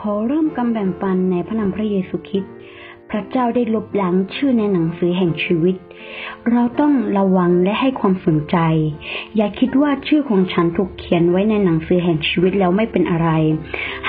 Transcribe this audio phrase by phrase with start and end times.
[0.00, 2.54] ขอเริ่มกำแบ่งปันในพระนามพระเยซูคริสต์
[3.10, 5.76] พระเจ้าได้ลบล้างชื่อในหนังสือแห่งชีวิต
[6.50, 8.56] เราต้องระวังและให้ความสนใจ
[9.36, 13.28] อย่าคิดว่าชื่อของฉันถูกเขียนไว้ในหนังสือแห่งชีวิตแล้วไม่เป็นอะไร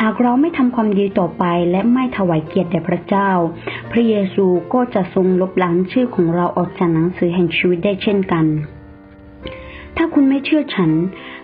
[0.01, 3.29] หากเราไม่ทำความดีต่อไปและไม่ถวายเกียรติแด่พระเจ้า
[3.91, 8.45] พระเยซูก็จะทรงลบล้างชื่อของเราออกจากหนังสือแห่งชีวิตได้เช่นกัน
[9.97, 10.91] ถ้าคุณไม่เชื่อฉัน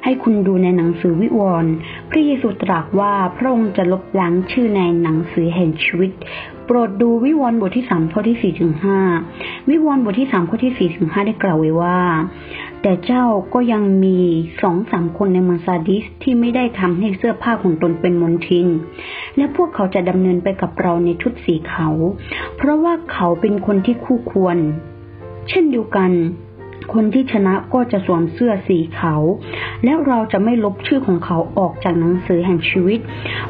[0.03, 1.71] ให้คุณดูในหนังสือวิวรณ์
[2.09, 6.11] พระเยซูตรัสว่าพระองค์จะลบล้างชื่อในหนังสือแห่งชีวิต
[6.65, 8.99] โปรดดูวิวรณ์บทที่สามข้อที่สี่ถึงห้า
[9.70, 11.99] วิวรณ์บทที่สามข้อที่สี่ถึงห้าได้กล่าวไว้ว่า
[12.81, 13.23] แต่เจ้า
[13.53, 14.20] ก็ยังมี
[14.61, 18.67] สองสามคนในเมืองซาดิสที่ไม่ได้ทำให้เสื้อผ้าของตนเป็นมลทิน
[19.37, 21.87] และพวกเขาจะดำเนินไปกับเราในชุดสีเขา
[22.57, 24.57] เพราะว่าเขาเป็นคนที่คู่ควร
[25.49, 26.11] เช่นเดียวกัน
[26.93, 29.24] คนที่ชนะก็จะสวมเสื้อสีขาว
[29.84, 32.99] แล้วเราจะไม่ลบชื่อของเขาออกจากหนังสือแห่งชีวิต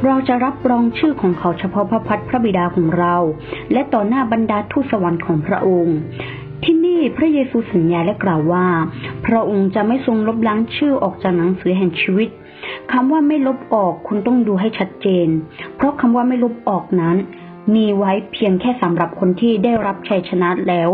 [0.05, 3.15] เราจะรับรองชื่อของเขาเฉพาะพระพักตร์พระบิดาของเรา
[3.71, 5.97] และต่อหน้าบรรดาทูตสวรรค์ของพระองค์
[6.63, 8.67] ที่นี่พระเยซูสัญญาและกล่าวว่า
[9.25, 12.29] พระองค์จะไม่ทรงลบล้างชื่อออกจากหนังสือแห่งชีวิต
[12.91, 15.27] คำว่าไม่ลบออกคุณต้องดูให้ชัดเจน
[15.75, 17.17] เพราะคำว่าไม่ลบออกนั้น
[17.75, 20.89] มีไว้เพียงแค่สำหรับคนที่ได้รับชัยชนะแล้ว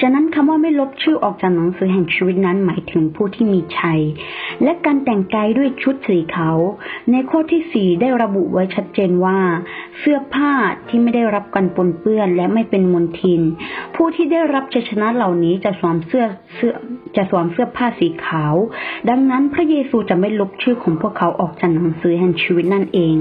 [0.00, 4.00] ฉะนั้นคำว่าไม่ลบชื่อออกจากหนังสือแห่งชีวิตนั้นหมายถึงผู้ที่มีชัย
[4.62, 6.58] และการแต่งกายด้วยชุดสีขาว
[7.10, 9.38] ในข้อที่สี่ได้ระบุไว้ชัดเจนว่า
[9.98, 10.52] เสื้อผ้า
[10.88, 13.40] ที่ไม่ได้รับการปนเปื้อนและไม่เป็นมลทิน
[13.94, 16.72] ผู้ที่ได้รับชัยชนะเหล่านี้จะสวมเสื้อเสื้อ
[17.16, 18.54] จะสวมเสื้อผ้าสีขาว
[19.08, 23.16] ดังนั้นพระเยซูจะไม่ลบชื่อของพวกเขาออกจากหนังสือแห่งชีวิตนั่นเอง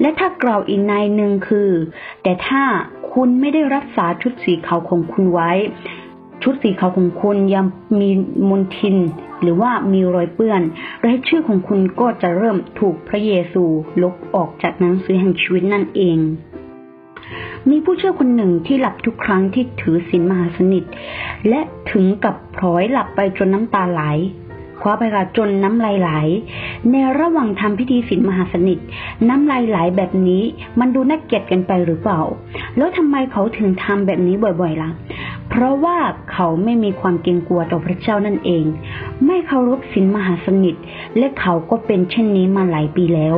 [0.00, 1.70] และถ้ากล่าวอีกในหนึ่งคือ
[2.22, 2.62] แต่ถ้า
[3.12, 5.50] คุณไม่ได้รักษาชุดสีขาวของคุณไว้
[6.46, 7.66] ชุดสีขาวของคุณยัง
[8.00, 8.10] มี
[8.48, 8.96] มลทิน
[9.42, 10.62] หรือว่ามีรอยเปื้อน
[11.06, 13.64] รายชื่อของคุณก็จะเริ่มถูกพระเยซู
[14.02, 16.18] ลบออกจากหนังสือแห่งชีวิตนั่นเอง
[17.70, 20.84] มีผู้เชื่อคนหนึ่งที่หลับทุกครั้งที่ถือศีลมหาสนิท
[21.48, 21.60] และ
[21.90, 24.02] ถึงกับพลอยหลับไปจนน้ำตาไหล
[24.80, 26.10] คว้าไปค่ะจนน้ำลายไหล
[26.90, 28.78] ในระหว่างทำพิธีศีลมหาสนิท
[29.28, 30.42] น้ำลายไหลแบบนี้
[30.80, 32.20] มันดูน่าเกลียดกันไปหรือเปล่า
[32.76, 34.90] แล้วทำไมเขาถึงทำแบบนี้บ่อยๆล่ะ
[35.50, 35.98] เพราะว่า
[36.32, 38.64] เขาไม่มีความเกรงกลัวต่อพระเจ้านั่นเอง
[39.26, 40.74] ไม่เคารพศีลมหาสนิท
[41.18, 43.36] และเขาก็เป็นเช่นนี้มาหลายปีแล้ว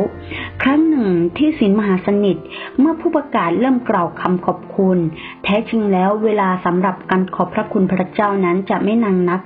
[0.62, 2.37] ครั้งหนึ่งที่ศีลมหาสนิท
[2.78, 4.99] เมื่อผู้ประกาศเริ่มกล่าวคำขอบคุณ
[5.45, 9.41] แท้จริงแล้วเวลาสำหรับการขอบพระคุณพระเจ้านั้นจะไม่นานนัก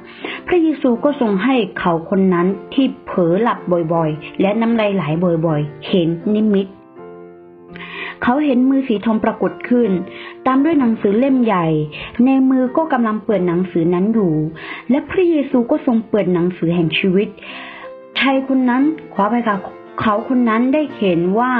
[0.47, 3.59] พระเยซูก็ทรงให้เขาคนนั้นที่เผลอหลับ
[3.95, 5.05] บ่อยๆ และน้ำลายไหล
[5.47, 6.69] บ่อยๆ เห็นนิมิต
[8.25, 9.91] เขาเห็นมือสีทองปรากฏขึ้น
[10.47, 11.67] ตามด้วยหนังสือเล่มใหญ่
[12.25, 14.35] ในมือก็กำลังเปิดหนังสือนั้นอยู่
[14.91, 17.29] และพระเยซูก็ทรงเปิดหนังสือแห่งชีวิต
[18.19, 19.57] ชายคนนั้นขวาไปค่ะ
[20.01, 21.53] เขาคนนั้นได้เห็นว่า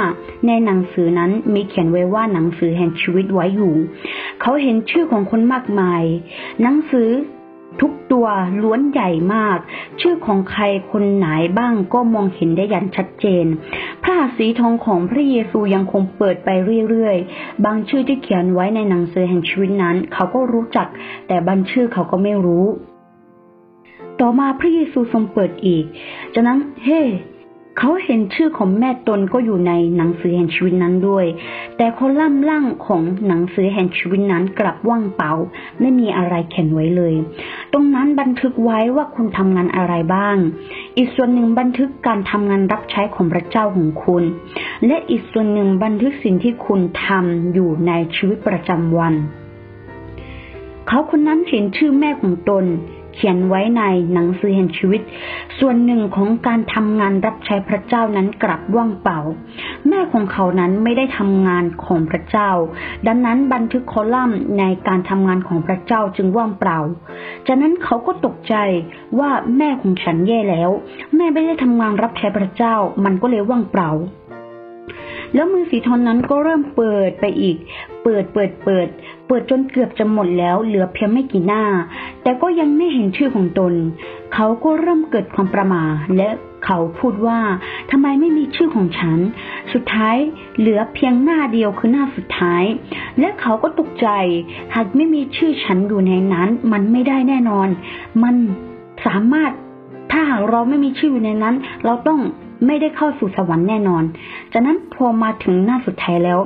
[0.47, 3.73] ในหนังสือนั้นมีเขียนไว้ว่าหนังสือแห่งชีวิตไว้อยู่
[4.41, 6.03] เขาเห็นชื่อของคนมากมาย
[6.61, 7.09] หนังสือ
[7.81, 8.27] ทุกตัว
[8.63, 9.57] ล้วนใหญ่มาก
[10.01, 11.27] ชื่อของใครคนไหน
[11.57, 13.45] บ้างก็มองเห็นได้อย่างชัดเจน
[14.11, 16.49] ระหัตถ์สีทองของพระเยซูยังคงเปิดไป
[16.89, 20.87] เรื่อยๆ บางชื่อที่เขียนไว้ในหนังสือแห่งชีวิตนั้น เขาก็รู้จัก
[21.27, 22.65] แต่บางชื่อเขาก็ไม่รู้
[24.19, 25.85] ต่อมาพระเยซูทรงเปิดอีก
[26.33, 27.01] จากนั้น เฮ้
[27.77, 31.25] เขาเห็นชื่อของแม่ตนก็อยู่ในหนังสือแห่งชีวิตนั้นด้วย
[31.77, 35.31] แต่คอลัมน์ล่างของหนังสือแห่งชีวิตนั้นกลับว่างเปล่า
[35.79, 37.13] ไม่มีอะไรเขียนไว้เลย
[37.73, 40.37] ตรงนั้นบันทึกไว้ว่าคุณทำงานอะไรบ้าง
[40.97, 44.23] อีกส่วนหนึ่งบันทึกการทำงานรับใช้ของพระเจ้าของคุณ
[44.85, 49.13] และอีกส่วนหนึ่งบันทึกสิ่งที่คุณทำอยู่ในชีวิตประจำวัน
[50.87, 52.65] เขาคนนั้นเห็นชื่อแม่ของตน
[53.23, 53.83] ขียนไว้ใน
[54.13, 55.01] หนังสือแห่งชีวิต
[55.59, 59.19] ส่วนหนึ่งของการทำงานรับใช้พระเจ้านั้นกลับว่างเปล่า
[59.87, 62.49] แม่ของเขานั้นไม่ได้ทำงานของพระเจ้า
[63.07, 66.79] ดังนั้นบันทึกคอลัมน์ในการทำงานของพระเจ้าจึงว่างเปล่า
[67.47, 68.55] จากนั้นเขาก็ตกใจ
[69.19, 70.69] ว่าแม่ของฉันแย่แล้ว
[71.15, 72.75] แม่ไม่ได้ทำงานรับใช้พระเจ้า
[73.05, 73.91] มันก็เลยว่างเปล่า
[75.33, 77.57] แล้วมือสีทองนั้นก็เริ่มเปิดไปอีก
[78.03, 78.87] เปิดเปิดเปิด
[79.27, 81.63] เปิดจนเกือบจะหมดแล้วเหลือเพียงไม่กี่หน้า
[82.23, 83.73] แต่ก็ยังไม่เห็นชื่อของตน
[84.33, 85.83] เขาก็เริ่มเกิดความประมา
[86.17, 86.29] และ
[86.65, 87.39] เขาพูดว่า
[87.91, 89.17] ทำไมไม่มีชื่อของฉัน
[89.73, 90.17] สุดท้าย
[90.57, 92.63] เหลือเพียงหน้าเดียวคือหน้าสุดท้าย
[93.19, 94.07] และเขาก็ตกใจ
[94.75, 97.67] หากไม่มีชื่อฉันอยู่ในนั้น มันไม่ได้แน่นอน
[98.23, 98.35] มัน
[99.05, 99.51] สามารถ
[100.11, 101.55] ถ้าหากเราไม่มีชื่ออยู่ในนั้น
[101.85, 102.19] เราต้อง
[102.65, 104.03] ไม่ได้เข้าสู่สวรรค์แน่นอน
[104.51, 106.39] จากนั้นพอมาถึงหน้าสุดท้ายแล้ว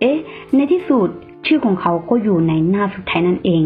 [0.00, 0.16] เอ๊ะ
[0.54, 1.08] ในที่สุด
[1.46, 3.62] ชื่อของเขาก็อยู่ในหน้าสุดท้ายนั่นเอง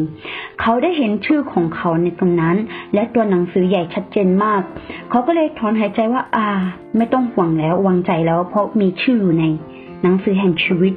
[0.60, 2.56] เขาได้เห็นชื่อของเขาในตรงนั้น
[2.94, 4.62] และตัวหนังสือใหญ่ชัดเจนมาก
[5.10, 6.48] เขาก็เลยถอนหายใจว่า อ่า
[6.96, 9.44] ไม่ต้องห่วงแล้ววางใจแล้ว เพราะมีชื่ออยู่ใน
[10.02, 10.94] หนังสือแห่งชีวิต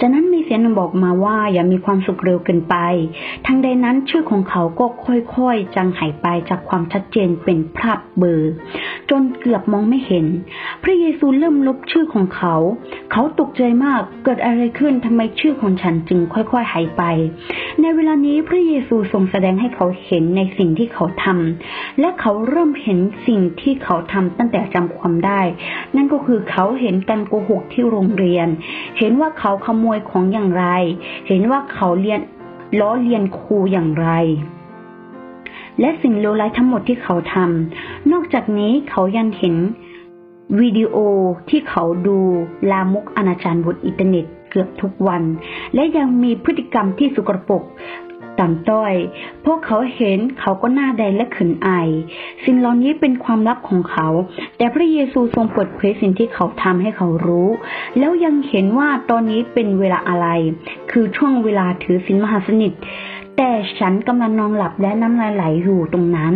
[0.00, 2.76] จากนั้นมีเสียงหนึ่งบอกมาว่าอย่ามีความสุขเร็วเกินไป
[3.46, 4.86] ทั้งใดนั้นชื่อของเขาก็
[5.34, 8.52] ค่อยๆ จางหายไปจากความชัดเจนเป็นภาพเบอร์
[9.10, 10.26] จนเกือบมองไม่เห็น
[10.82, 12.54] พระเยซูเริ่มลบชื่อของเขา
[13.12, 17.02] เขาตกใจมากเกิดอะไรขึ้นทำไมชื่อของฉันจึงค่อยๆหายไป
[17.80, 25.40] ในเวลานี้พระเยซูทรงแสดงให้เขาเห็นในสิ่งที่เขาทำและเขาเริ่มเห็นสิ่งที่เขาทำตั้งแต่จำความได้
[25.96, 28.48] นั่นก็คือเขาเห็นการโกหกที่โรงเรียน
[28.98, 30.66] เห็นว่าเขาขโมยของอย่างไร
[31.28, 32.20] เห็นว่าเขาเรียน
[32.80, 34.08] ล้อเลียนครูอย่างไร
[35.80, 39.56] และสิ่งเลวร้ายทั้งหมดที่เขาทำ นอกจากนี้เขายังเห็น
[40.60, 40.96] วิดีโอ
[41.50, 42.18] ที่เขาดู
[42.70, 45.22] ลามกอนาจารบนอินเทอร์เน็ตเกือบทุกวัน
[45.74, 47.62] และยังมีพฤติกรรมที่สุกรปรก
[48.40, 48.94] ต่ำต้อย
[49.44, 51.88] พวกเขาเห็นเขาก็หน้าใดและขืนอาย
[52.44, 54.08] สิ่งเหล่านี้เป็นความลับของเขา
[54.56, 57.48] แต่พระเยซูทรงเปิดเผยสิ่งที่เขาทำให้เขารู้
[57.98, 60.26] แล้วยังเห็นว่าตอนนี้เป็นเวลาอะไร
[60.90, 62.72] คือช่วงเวลาถือศีลมหาสนิท
[63.36, 66.34] แต่ฉันกำลังนอนหลับและน้ำลายไหลอยู่ตรงนั้น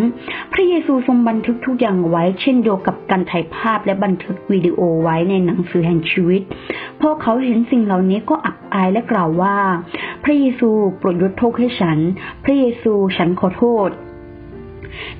[0.53, 6.43] พระเยซูทรงบันทึกทุกอย่างไว้เช่นเดียวกับการถ่ายภาพและบันทึกวิดีโอไว้ในหนังสือแห่งชีวิต
[7.01, 9.57] พอเขาเห็นสิ่งเหล่านี้ก็อับอายและกล่าวว่า
[10.25, 11.99] พระเยซูโปรดยกโทษให้ฉัน
[12.45, 13.91] พระเยซูฉันขอโทษ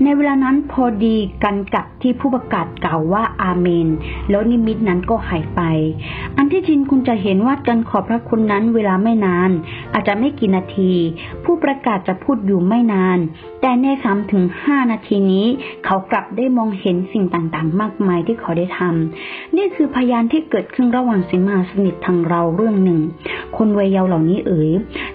[0.03, 3.89] ในเวลานั้นพอดีกันกับที่ผู้ประกาศกล่าวว่าอาเมน
[4.31, 5.61] แล้วนิมิตนั้นก็หายไป
[6.37, 9.51] อันที่จริงคุณจะเห็นว่าการขอบพระคุณนั้นเวลาไม่นาน
[9.93, 10.93] อาจจะไม่กี่นาที
[11.45, 13.19] ผู้ประกาศจะพูดอยู่ไม่นาน
[13.61, 15.47] แต่ในสามถึงห้านาทีนี้
[15.85, 23.01] เขากลับได้มองเห็นสิ่งต่างๆ มากมายที่เขาได้ทำนี่คือพยานที่เกิดขึ้นระหว่างสิมาสนิททางเราเรื่องหนึ่ง
[23.57, 24.71] คนวัยเยาว์เหล่านี้เอ๋ย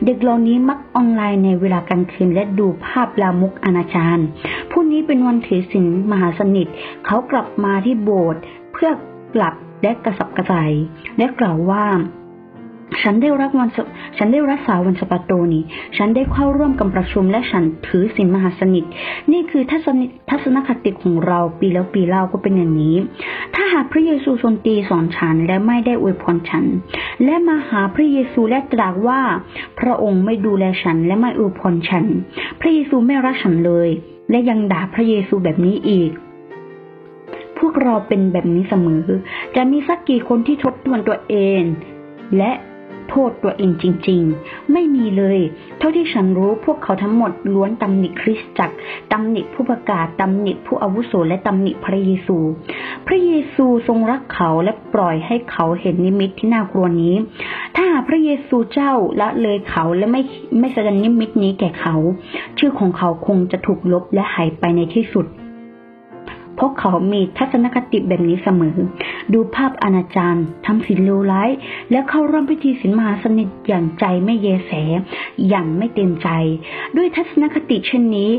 [0.06, 4.19] เด็กเหล่านี้มักออนไลน์ในเวลากลางคืนและดูภาพลามกอนาจาร
[4.72, 6.68] ผู้นี้เป็นวันถือศีลมหาสนิท
[7.06, 8.42] เขากลับมาที่โบสถ์
[8.74, 8.92] เพื่อ
[9.36, 10.72] กลับและกระสับกระส่าย
[11.18, 11.86] และกล่าวว่า
[13.02, 13.70] ฉันได้รักวัน
[14.18, 15.64] ฉันได้รักษาวันสปาโตนี้
[15.98, 18.86] ฉันได้เข้าร่วมกับประชุมและฉันถือศีลมหาสนิท
[19.32, 22.96] นี่คือทัศนทัศนคติของเราปีแล้วปีเล่าก็เป็นอย่างนี้
[23.56, 26.66] ถ้าหากพระเยซูทรงตีสอนฉันและไม่ได้อวยพรฉัน
[27.24, 29.22] และมาหาพระเยซูและตรัสว่า
[29.80, 32.06] พระองค์ไม่ดูแลฉันและไม่อวยพรฉัน
[32.60, 33.90] พระเยซูไม่รักฉันเลย
[34.30, 36.12] และยังด่าพระเยซูแบบนี้อีก
[37.60, 39.06] พวกเราเป็นแบบนี้เสมอ
[39.56, 41.62] จะมีสักกี่คนที่ทบทวนตัวเอง
[42.38, 42.52] และ
[43.15, 45.39] โทษตัวเองจริงๆ ไม่มีเลย
[45.80, 48.75] เท่าที่ฉันรู้พวกเขาทั้งหมดล้วนตำหนิคริสตจักร
[49.12, 52.38] ตำหนิผู้ประกาศตำหนิผู้อาวุโสและตำหนิพระเยซู
[53.07, 57.15] พระเยซูทรงรักเขาและปล่อยให้เขาเห็นนิมิตที่น่ากลัวนี้
[57.77, 60.21] ถ้าพระเยซูเจ้าละเลยเขาและไม่
[60.60, 61.95] ไม่แสดงนิมิตนี้แก่เขา
[62.57, 65.27] ชื่อของเขาคงจะถูกลบและหายไปในที่สุด
[66.56, 68.78] เพราะเขามีทัศนคติแบบนี้เสมอ
[69.34, 71.50] ดูภาพอนาจารทำสิ่งเลวร้าย
[71.92, 74.72] แล้วเข้าร่วมพิธีศีลมหาสนิทอย่างใจไม่เยแส
[75.50, 76.30] อย่างไม่เต็มใจ
[76.98, 78.32] ด้วยทัศนคติเช่นนี้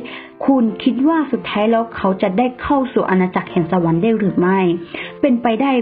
[0.47, 4.59] คุณคิดว่าสุดท้ายแล้วเขาจะได้เข้าสู่อาณาจักรแห่งสวรรค์ได้หรือไม่
[5.21, 5.73] เป็นไปได้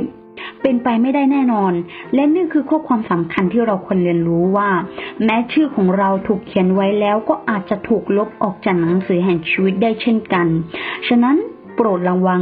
[0.62, 1.72] เป็นไปไม่ได้แน่นอน
[2.14, 4.70] และนี่คือข้อความสำคัญที่เราควรเรียนรู้ว่า
[5.24, 10.46] แม้ชื่อของเราถูกเขียนไว้แล้วก็อาจจะถูกลบออกจากหนังสือแห่งชีวิตได้เช่นกัน
[11.08, 11.36] ฉะนั้น
[11.74, 12.40] โปรดระวัง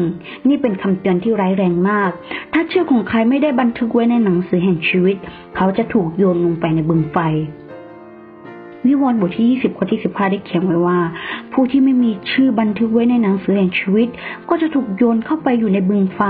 [0.49, 2.11] นี่เป็นคำเตือนที่ร้ายแรงมาก
[2.53, 5.17] ถ้าชื่อของใครไม่ได้บันทึกไว้ในหนังสือแห่งชีวิต
[5.57, 7.19] เขาจะถูกโยนลงไปในบึงไฟ
[8.87, 10.99] วิวรณ์บทที่ 20 ข้อที่ 15 ได้เขียนไว้ว่า
[11.53, 14.09] ผู้ที่ไม่มีชื่อบันทึกไว้ในหนังสือแห่งชีวิต
[14.49, 16.21] ก็จะถูกโยนเข้าไปอยู่ในบึงไฟ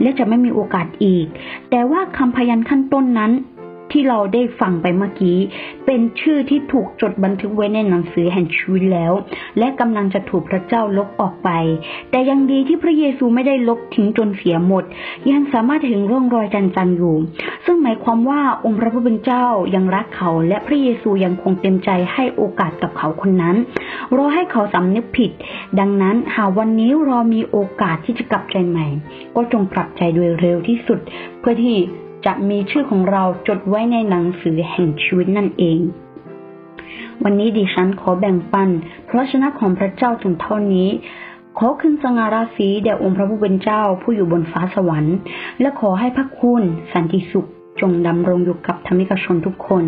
[0.00, 1.26] และจะไม่มีโอกาสอีก
[1.70, 3.32] แต่ว่าคำพยันขั้นต้นนั้น
[3.92, 5.38] ที่เราได้ฟังไปเมื่อกี้
[5.86, 9.12] เป็นชื่อที่ถูกจดบันทึกไว้ในหนังสือแห่งชีวิตแล้ว
[9.58, 11.50] และกำลังจะถูกพระเจ้าลบออกไป
[12.10, 14.84] แต่ยังดีที่พระเยซูไม่ได้ลบทิ้งจนเสียหมด
[15.30, 17.16] ยังสามารถเห็นร่องรอยจันจันอยู่
[17.64, 23.56] ซึ่งหมายความว่าองค์พระผู้เป็นเจ้ายังรักเขา และพระเยซูยังคงเต็มใจให้โอกาสกับเขาคนนั้น
[24.16, 25.30] รอให้เขาสำนึกผิด
[25.78, 28.86] ดังนั้นหากวันนี้เรามีโอกาสที่จะกลับใจใหม่
[29.34, 30.98] ก็จงกลับใจโดยเร็วที่สุด
[31.40, 31.76] เพื่อที่
[32.26, 35.78] จะมีชื่อของเราจดไว้ในหนังสือแห่งชีวิตนั่นเอง
[37.22, 38.68] วันนี้ดิฉันขอแบ่งปัน
[39.08, 40.88] พระชนะของพระเจ้าถึงเท่านี้
[41.58, 45.16] ขอขึ้นสง่าราศีแด่องค์พระผู้เป็นเจ้าผู้อยู่บนฟ้าสวรรค์
[45.60, 46.62] และขอให้พระคุณ
[46.92, 47.48] สันติสุข
[47.80, 49.84] จงดำรงอยู่กับธรรมิกชนทุกคน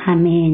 [0.00, 0.52] อาเมน